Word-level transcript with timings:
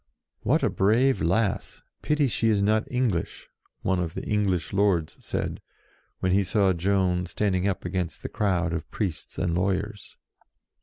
"What 0.39 0.63
a 0.63 0.69
brave 0.71 1.21
lass. 1.21 1.83
Pity 2.01 2.27
she 2.27 2.49
is 2.49 2.63
not 2.63 2.91
English!" 2.91 3.51
one 3.83 3.99
of 3.99 4.15
the 4.15 4.23
English 4.23 4.73
lords 4.73 5.15
said, 5.23 5.61
when 6.21 6.31
he 6.31 6.43
saw 6.43 6.73
Joan 6.73 7.27
standing 7.27 7.67
up 7.67 7.85
against 7.85 8.23
the 8.23 8.27
crowd 8.29 8.73
of 8.73 8.89
priests 8.89 9.37
and 9.37 9.53
lawyers. 9.53 10.17